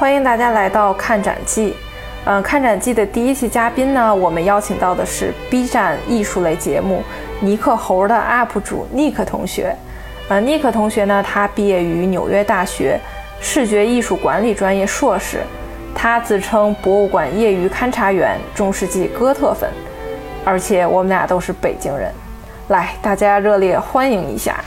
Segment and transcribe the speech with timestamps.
[0.00, 1.76] 欢迎大家来到看展记。
[2.24, 7.02] 嗯，看展记的第一期嘉宾呢，我们邀请到的是 B 站艺术类节目
[7.44, 9.76] 《尼克猴》的 UP 主 Nick 同学。
[10.30, 12.98] 呃，Nick 同学呢，他毕业于纽约大学
[13.42, 15.40] 视觉艺术管理专业硕士。
[15.94, 19.68] 他自称博物馆业余勘察员、中世纪哥特粉，
[20.46, 22.10] 而且我们俩都是北京人。
[22.68, 24.64] 来，大家热烈欢迎一下！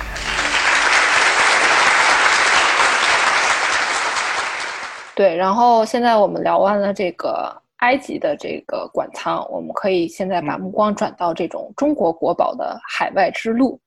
[5.15, 13.79] 对，然后现在我们聊完了这个埃及的这个馆藏，我们可以现在把目光转到这种中国国宝的海外之路。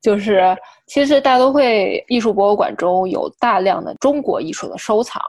[0.00, 0.56] 就是
[0.86, 5.22] 其实大都会艺术博物馆中有大量的中国艺术的收藏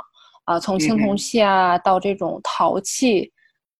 [0.45, 3.29] 啊，从青铜器啊到这种陶器，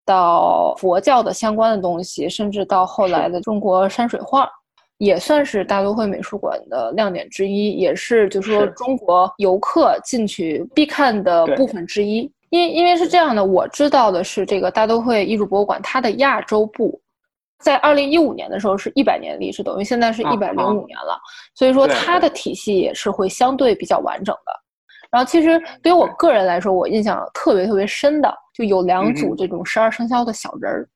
[0.06, 4.52] 到佛教的相关的东西，甚至到后来的中国山水画。
[5.02, 12.32] 也算是大都会美术馆的亮点之一，也是就是说中国游客进去必看的部分之一。
[12.52, 17.02] 因因为是这样的，我知道的是，这个大都会艺术博物馆它的亚洲部，
[17.64, 21.20] 在二零一五年的时候是一百年历史，等于现在是一百零五年了，
[21.56, 24.52] 所以说它的体系也是会相对比较完整的。
[25.10, 30.88] 然后其实对于我个人来说，我印象特别特别深的就有两组这种十二生肖的小人儿。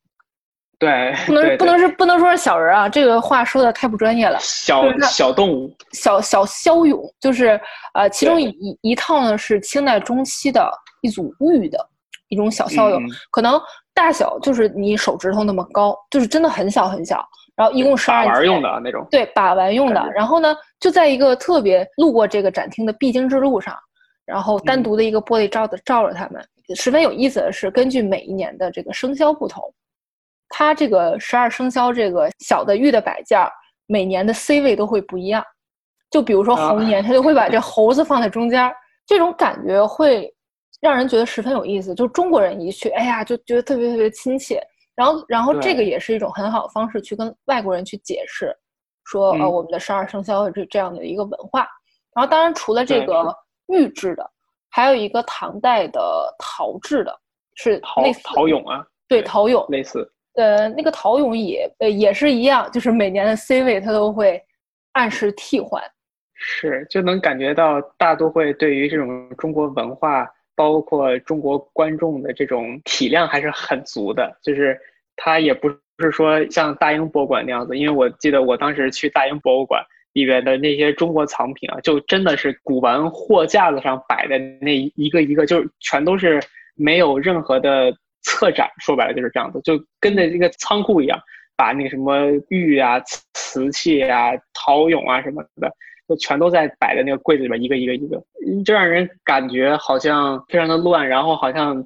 [0.78, 4.38] 对，不能不能是不能说是小人啊，这个话说的太不专业了。
[4.42, 7.60] 小小动物，小小骁勇，就是
[7.94, 10.70] 呃，其中一一套呢是清代中期的
[11.02, 11.78] 一组玉的
[12.30, 13.02] 一种小骁勇，
[13.32, 13.60] 可能
[13.94, 17.26] 大小就是你手指头那么高，就是真的很小很小。
[17.56, 20.12] 然后一共十二玩用的那种，对，把玩用的。
[20.14, 23.74] 然后呢，就在一个特别路过这个展厅的必经之路上，
[24.26, 26.46] 然后单独的一个玻璃罩子罩着他们。
[26.76, 29.64] 十分有意思的是，根据每一年的这个生肖不同。
[30.58, 33.46] 它这个十二生肖这个小的玉的摆件，
[33.88, 35.44] 每年的 C 位都会不一样。
[36.10, 38.72] 就比如说猴年，他就会把这猴子放在中间，
[39.06, 40.34] 这种感觉会
[40.80, 41.94] 让人觉得十分有意思。
[41.94, 44.66] 就中国人一去，哎呀，就觉得特别特别亲切。
[44.96, 48.56] 然后，然后这个也是一种很好的方式去跟外国人去解释，
[49.04, 51.68] 说呃我们的十二生肖这这样的一个文化。
[52.16, 53.36] 然后，当然除了这个
[53.68, 54.26] 玉制的，
[54.70, 57.14] 还有一个唐代的陶制的，
[57.56, 60.10] 是陶陶俑啊，对，陶俑类似。
[60.36, 64.42] 呃，那个陶俑也呃也是一样，就是每年的 C 位它都会
[64.94, 65.82] 按时替换。
[66.34, 74.38] 是，就能感觉到大都会对于这种中国文化，包括中国观众的这种体量还是很足的。
[74.44, 74.78] 就是
[75.16, 79.82] 它也不是说像大英博物馆那样子，因为我记得我当时去大英博物馆
[80.12, 86.42] 里边的那些中国藏品啊，就真的是古玩货架子上摆的那一个一个，就是全都是
[86.76, 87.96] 没有任何的。
[88.26, 91.18] 策展说白了就是这样子，就跟着一个仓库一样，
[91.56, 93.00] 把那个什么玉啊、
[93.34, 95.72] 瓷器啊、陶俑啊什么的，
[96.10, 98.22] 就全都在摆在那个柜子里边，一个一个一个，
[98.66, 101.82] 就让人感觉好像非常的乱，然后好像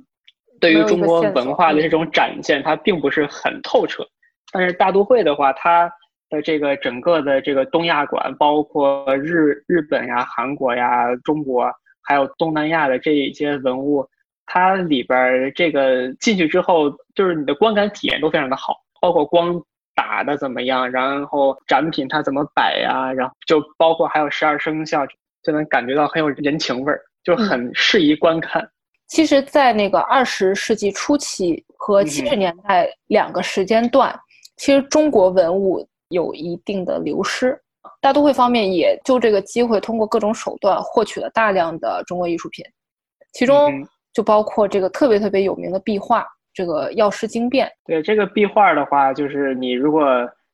[0.60, 4.04] 对于中国文化的这种展现，它并不是很透彻。
[4.52, 5.92] 但是大都会的话，它
[6.30, 11.70] 的这个整个的这个东亚馆，包括日日本呀、韩国呀、中国，
[12.02, 14.08] 还有东南亚的这一些文物。
[14.52, 19.62] 它里边这个进去之后，就是你的观感体验都非常的好，包括光
[19.94, 25.06] 打的怎么样，然后展品它怎么摆呀，然后就包括还有十二生肖，
[25.44, 28.68] 就能感觉到很有人情味儿，就很适宜观看。
[29.08, 34.20] 其实，在那个二十世纪初期和七十年代两个时间段，
[34.58, 37.56] 其实中国文物有一定的流失，
[38.02, 42.66] 大都会方面也就这个机会，通过各种手段获取了大量的中国艺术品，
[43.34, 43.88] 其中。
[44.14, 47.72] 就包括这个特别特别有名的壁画，这个药师经变。
[47.86, 50.06] 对这个壁画的话，就是你如果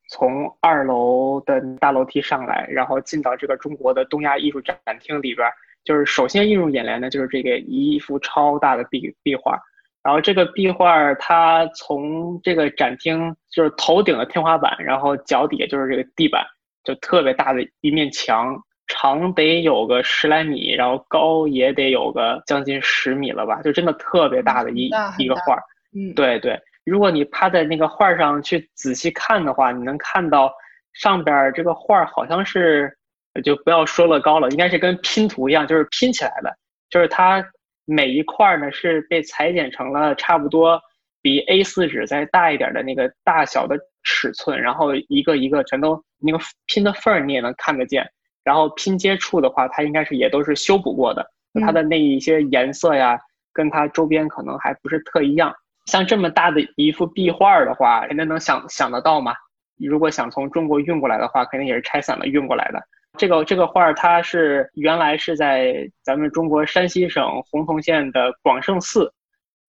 [0.10, 5.50] 从二楼的大楼梯上来，然后进到这个中国的东亚艺术展厅里边，
[5.84, 9.60] 就是首先映入眼帘的就是这个一幅超大的壁壁画。
[10.04, 16.46] 然后这个壁画它从这个展厅就是头顶的天花板，然后脚底下就是这个地板，
[16.84, 18.56] 就特别大的一面墙。
[18.88, 25.56] 长得有个十来米，然后高也得有个将近十米了吧，就真的特别大的一一个画。
[25.94, 30.54] 嗯，对对，如果你趴在那个画上去仔细看的话，你能看到
[30.94, 32.96] 上边这个画好像是，
[33.44, 36.56] 就不要说乐高了，应该是跟拼图一样，就是拼起来的，
[36.90, 37.44] 就是它
[37.86, 40.80] 每一块呢是被裁剪成了差不多
[41.22, 48.08] 比 A 四纸再大一点的那个大小的尺寸，然后一个一个全都那个拼的缝儿你也能看得见。
[48.46, 53.20] 然后拼接处的话，它应该是也都是修补过的，它的那一些颜色呀，
[53.52, 55.54] 跟它周边可能还不是特一样。
[55.88, 59.34] 像这么大的一幅壁画的话，肯定能想想得到嘛。
[59.78, 62.82] 如果想从中国运过来的话，肯定也是拆散了运过来的。
[63.18, 69.12] 这个这个画儿它是原来是在咱们中国山西省洪洞县的广胜寺。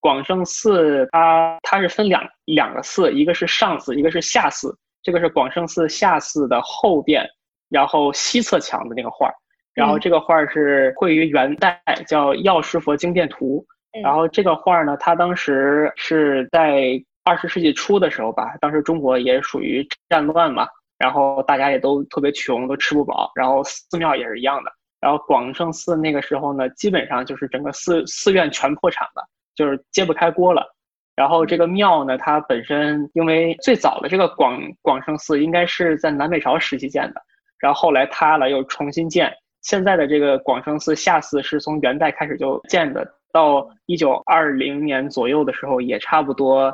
[0.00, 4.76] 广胜寺它它是分两两个寺，一个是上寺，一个是下寺。
[5.02, 7.25] 这个是广胜寺下寺的后殿，
[7.68, 9.34] 然后西侧墙的那个画儿。
[9.74, 13.64] 然后这个画儿是绘于元代，叫《药师佛经殿图》。
[14.02, 20.66] 然后这个画儿呢，它当时是在二十世纪初的时候吧，当时中国也属于战乱嘛，
[20.98, 24.70] 然后大家也都特别穷，都吃不饱，然后寺庙也是一样的。
[24.98, 29.22] 然后广胜寺那个时候呢，基本上就是整个寺寺院全破产了，
[29.54, 30.66] 就是揭不开锅了。
[31.14, 37.22] 然后这个庙呢，它本身因为最早的这个广广胜寺应该是在南北朝时期建的，
[37.58, 39.32] 然后后来塌了又重新建。
[39.62, 43.06] 现在的这个广胜寺下寺是从元代开始就建的。
[43.32, 46.73] 到一九二零年左右的时候，也差不多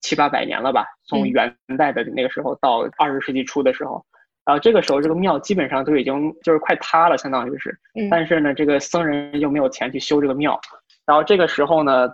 [0.00, 0.86] 七八百年了吧。
[1.06, 4.02] 从元代的那个时候到二十世纪初的时候，
[4.46, 7.76] 然后这个时候这个庙基本上都已经就是快塌了，相当于是。
[8.10, 10.58] 但是呢，这个僧人又没有钱去修这个庙，
[11.04, 12.08] 然后这个时候呢，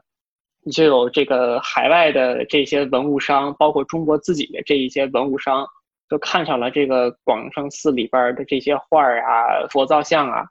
[0.73, 5.65] 就有这个海外的这些文物商，包括中国自己的这一些文物商，
[6.09, 10.45] 就看上了这个广胜寺里边的这些画儿啊、佛造像啊。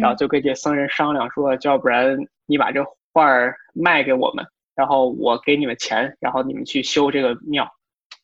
[0.00, 2.16] 然后就跟这僧人商量说，要不然
[2.46, 2.80] 你把这
[3.12, 4.46] 画儿卖给我们，
[4.76, 7.68] 然后我给你们钱，然后你们去修这个庙。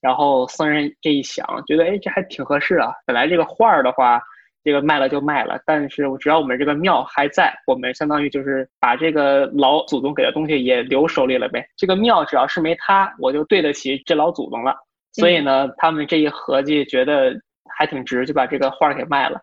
[0.01, 2.93] 然后僧人这一想，觉得哎，这还挺合适啊。
[3.05, 4.23] 本来这个画儿的话，
[4.63, 11.67] 这个卖了就卖了，但是只要我们这个庙还在，我们相当于就是把这个老祖宗给的东西也留手里了呗。
[11.77, 14.77] 这个庙只要是没塌，我就对得起这老祖宗了。
[15.19, 17.33] 所以呢，他们这一合计，觉得
[17.77, 19.41] 还挺值，就把这个画儿给卖了。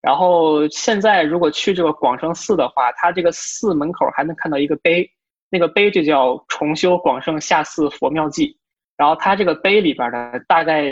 [0.00, 5.08] 然后现在如果去这个广胜寺的话，它这个寺门口还能看到一个碑，
[5.50, 8.46] 那个碑就叫《重修广胜下寺佛庙记》。
[8.96, 10.90] 然后它这个碑里边呢，大概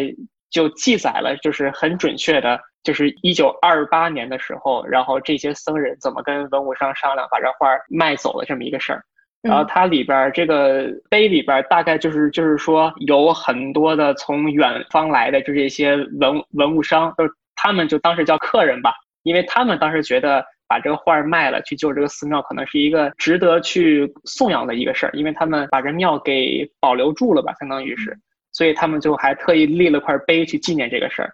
[0.50, 9.04] 就记载了，就是很准确的，就是一九二八年的时候，然后这些僧人怎么跟文武商商量把这画卖走了这么一个事儿。
[9.42, 17.24] 然后它里边这个碑里边大概就是就是说有很多的从远方来的就是一些文文物商都。
[17.58, 18.92] 他们就当时叫客人吧，
[19.22, 28.14] 因为他们当时觉得把这个画卖了去救这个寺庙，可能是一个值得去颂扬的一个事儿，因为他们把这庙给保留住了吧，相当于是，
[28.52, 31.32] 所以他们就还特意立了块碑去纪念这个事儿。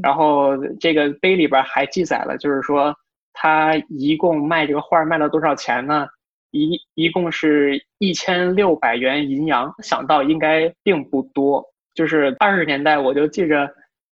[0.00, 2.94] 然后这个碑里边还记载了，就是说
[3.32, 6.06] 他一共卖这个画卖了多少钱呢？
[6.54, 11.62] 一一共是一千六百元银洋，想到应该并不多。
[11.92, 13.68] 就是二十年代，我就记着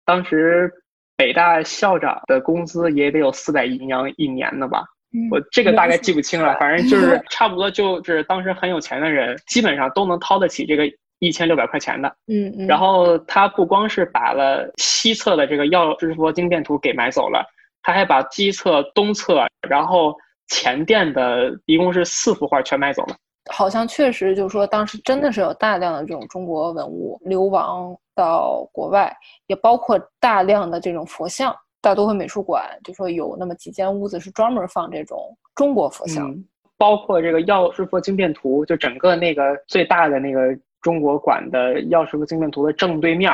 [0.04, 0.72] 当时。
[1.20, 4.86] 北大校长的工资也得有四百银洋一年的吧？
[5.30, 10.84] 我这个大概记不清了，反正就 是差不多，就是当时很有钱的人，基本上都能掏得起这个
[11.18, 12.08] 一千六百块钱的。
[12.26, 12.66] 嗯嗯。
[12.66, 17.44] 然后他不光是把了西侧的这个药师佛经殿图给买走了，
[17.82, 20.16] 他还把西侧、东侧，然后
[20.50, 23.16] 前殿的一共是四幅画全买走了。
[23.50, 29.10] 好像确实就是说，当时真的是有大量的这种中国文物流亡到国外，
[29.46, 31.56] 也包括大量的这种佛像。
[31.82, 36.30] 大都会美术馆就说有那么几间屋子是专门放这种中国佛像，
[36.76, 43.32] 包括这个药师佛经变图，就整个那个最大的那个中国馆的药师佛经变图的正对面，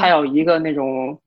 [0.00, 1.20] 它有一个那种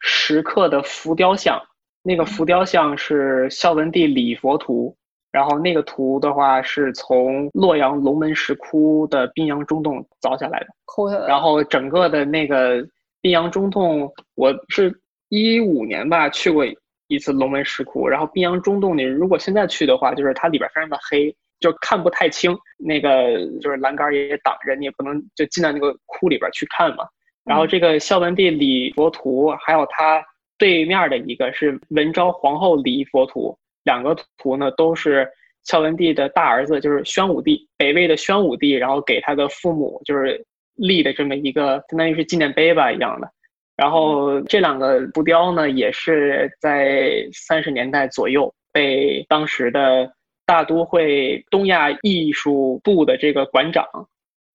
[0.00, 1.56] 石刻的浮雕像，
[2.02, 4.96] 那个浮雕像是孝文帝礼佛图。
[5.30, 11.26] 然后那个图的话是从洛阳龙门石窟的宾阳中洞凿下来的，抠下来。
[11.26, 12.86] 然后整个的那个
[13.22, 14.94] 宾阳中洞，我是
[15.30, 16.66] 一五年吧去过
[17.06, 18.06] 一次龙门石窟。
[18.06, 22.54] 然后宾阳中洞，你如果现在去的话，就是它里边非常的黑，就看不太清。
[22.76, 27.06] 那个就是栏杆也挡着，你也不能就进到那个窟里边去看嘛。
[27.42, 30.22] 然后这个孝文帝礼佛图，还有它
[30.62, 33.58] 对面的一个是文昭皇后礼佛图。
[33.82, 35.28] 两个图呢，都是
[35.64, 43.28] 孝文帝的大儿子，就是宣武帝，北魏的宣武帝，然后给他的父母就是立的这么一个，相当于是纪念碑吧一样的。
[43.74, 50.12] 然后这两个浮雕呢，也是在三十年代左右被当时的
[50.46, 53.84] 大都会东亚艺术部的这个馆长，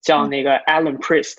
[0.01, 1.35] 叫那个 Alan Priest，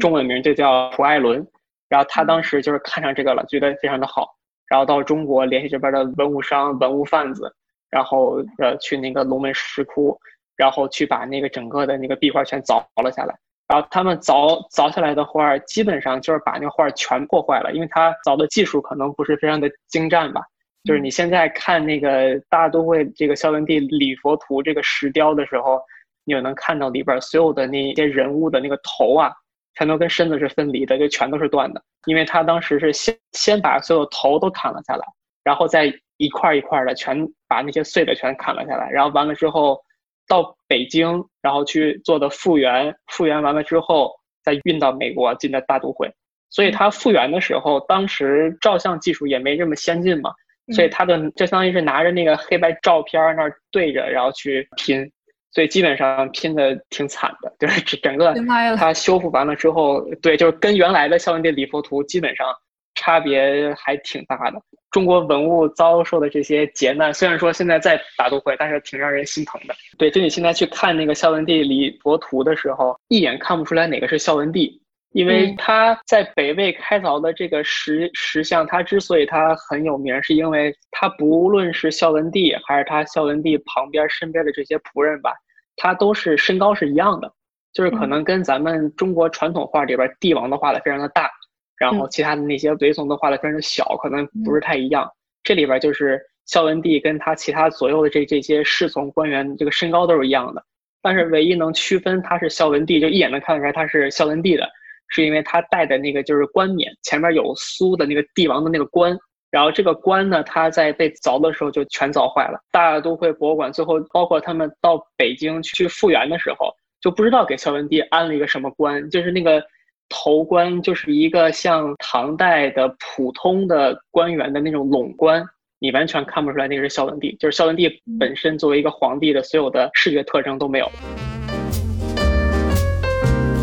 [0.00, 1.46] 中文名就叫普艾伦，
[1.92, 4.34] 然后他当时就是看上这个了，觉得非常的好。
[4.66, 7.54] 然后到中国联系这边的文物商、文物贩子，
[7.90, 10.18] 然后呃去那个龙门石窟，
[10.56, 13.34] 然后去把那个整个的那个壁画全凿了下来。
[13.68, 20.40] 然后他们凿凿下来的画，基本上就是把那个画全破坏了，因为他凿的技术可能不是非常的精湛吧。
[20.84, 25.78] 就是你现在看那个大都会这个孝文帝礼佛图这个石雕的时候，
[26.24, 29.30] 你就能看到里边所有的那些人物的那个头啊。
[29.74, 35.04] 全都跟身子是分离的，就全都是断的，因为他当时是先先把所有头都砍了下来，
[35.44, 39.80] 然后再一块一块的全把那些碎的全砍了下来，然后完了之后
[40.28, 44.12] 到北京，然后去做的复原，复原完了之后
[44.42, 46.12] 再运到美国进的大都会。
[46.50, 50.30] 所以他复原的时候，当时照相技术也没这么先进嘛，
[50.74, 55.10] 所以他的就相当于是拿着那个黑白照片那儿对着，然后去拼，
[55.52, 58.34] 所以基本上拼的挺惨的，就是整个
[58.76, 62.46] 它修复完了之后，对，就是跟原来的孝文帝礼佛图基本上
[62.94, 64.60] 差别还挺大的。
[64.90, 69.74] 中国文物遭受的这些劫难，虽然说现在在大都会，但是挺让人心疼的。
[69.96, 74.81] 对，就你现在去看那个孝文帝礼佛图的时候，一眼看不出来哪个是孝文帝。
[75.12, 85.34] 因为他在北魏开凿的这个石石像，它之所以它很有名，是因为它不论是孝文帝还是他孝文帝旁边身边的这些仆人吧，
[85.76, 87.30] 他都是身高是一样的，
[87.74, 91.30] 就是可能跟咱们中国传统画里边帝王的画的非常的大，
[91.76, 95.06] 然后其他的那些随从的画的非常的小，可能不是太一样。
[95.42, 100.64] 这里边就是孝文帝跟他其他左右的这这些侍从官员，这个身高都是一样的，
[101.02, 104.66] 但是唯一能区分他是孝文帝，就一眼能看出来他是孝文帝的。
[105.12, 109.16] 是因为他戴的那个就是冠冕，前面有苏的那个帝王的那个冠，
[109.50, 112.58] 然后这个冠呢，他在被凿的时候就全凿坏了。
[112.72, 119.62] 大都会博物馆最后包括他们到北京去复原的时候，就不知道给孝文帝安了一个什么冠，就是那个
[120.08, 125.44] 头冠，就是一个像唐代的普通的官员的那种拢冠，
[125.78, 130.90] 你完全看不出来那个是孝文帝，就是孝文帝本身作为一个皇帝的所有的视觉特征都没有。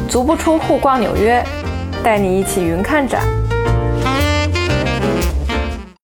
[0.10, 1.44] 足不出户逛纽约，
[2.04, 3.22] 带你一起云看展。